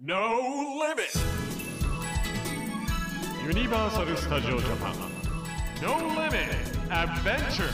[0.00, 0.40] No
[0.80, 1.14] limit.
[3.46, 4.96] Universal Studio Japan.
[5.80, 6.50] No limit.
[6.90, 7.70] Adventure.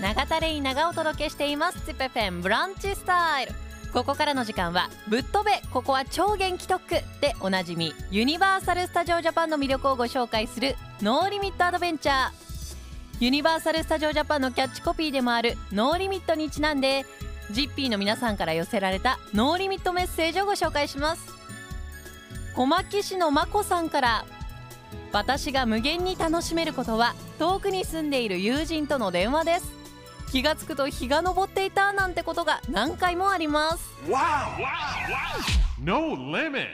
[0.00, 3.52] 永田レイナがお届けしていますツペペンブランチスタイル
[3.92, 12.51] ここからの時間はぶっ飛べここは超元気特区でおなじみユニバーサル・スタジオ・ジャパンの魅力をご紹介するノーリミット・アドベンチャー
[13.22, 17.06] ユニバーサル・スタジオ・ジャパンのキャッチコピーでもある No Limit にちなんで
[17.52, 21.32] ジッピーの皆さんから寄せられた No Limit メッセージをご紹介します。
[22.56, 24.24] 小牧市のまこさんから
[25.12, 29.72] 私が無限に楽しめることは遠くに住んでいる友人との電話です。
[30.32, 33.88] 気がつくと日が昇っていたなんてことが何回もあります。
[35.80, 36.66] No limit.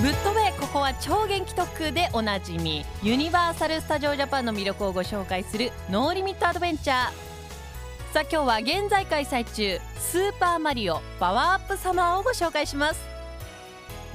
[0.00, 6.94] ぶっ飛べここは超元気特区でおなじみユニバーサル・スタジオ・ジャパンの魅力をご紹介する No Limit Adventure。
[8.14, 13.00] さあ今日は現在開催中スーパーマリオパワーアップサマーをご紹介します。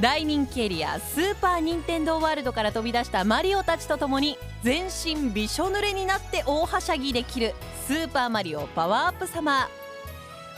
[0.01, 7.53] 大人気エリアスーパー・ニンテンドー・ワールドから飛び出したマリオたちとともに全身びしょ濡れになって大はしゃぎできる
[7.85, 9.69] スーパーマリオパワーアップサマ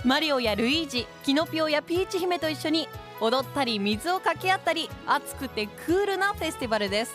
[0.03, 0.08] ー。
[0.08, 2.88] マリオやルイージキノピオやピーチ姫と一緒に
[3.22, 7.14] 踊ったり水をかけ合ったり熱くてクールなフェスティバルです。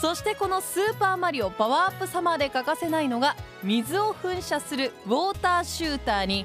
[0.00, 6.44] そしてこのスーパーマリオパワーアップサマーで欠かせないのが水を噴射するウォーターシューターに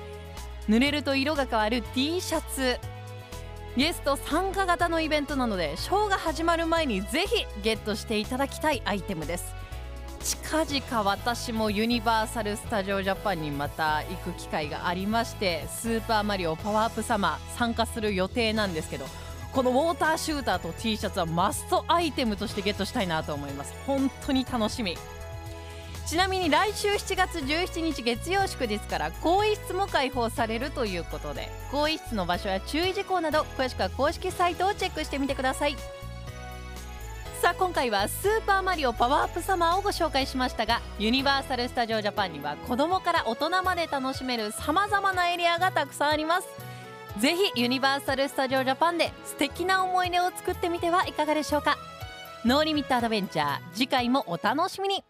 [0.70, 2.80] 濡れると色が変わる T シャツ。
[3.78, 9.54] ゲスト参加型のイベントなのでショーが始まる前にぜひゲットしていただきたいアイテムです。
[10.24, 19.06] 近々私もユニバーサル・スタジオ・ジャパンにまた行く機会がありましてスーパーマリオパワーアップサマー参加する予定なんですけど
[19.52, 23.74] このウォーターシューターと T シャツはマストアイテムとしてゲットしたいなと思います。
[23.86, 24.98] 本当に楽しみ。
[26.06, 35.76] ちなみに来週7月17日月曜祝日から更衣室も開放されるということで更衣室の場所や注意事項など詳しくは公式サイトをチェックしてみてください。
[37.52, 46.48] さあ今回はスーパーマリオパワーアップサマーをご紹介しましたがユニバーサル・スタジオ・ジャパンには子供から大人まで楽しめるさまざまなエリアがたくさんあります。
[47.20, 51.76] ぜひユニバーサル・スタジオ・ジャパンで素敵な思い出を作ってみてはいかがでしょうか。
[52.46, 55.04] ノーリミットアドベンチャー次回もお楽しみに。